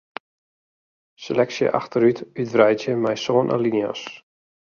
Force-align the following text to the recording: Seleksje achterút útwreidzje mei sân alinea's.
Seleksje 1.25 1.67
achterút 1.79 2.21
útwreidzje 2.45 2.95
mei 3.03 3.17
sân 3.25 3.53
alinea's. 3.57 4.03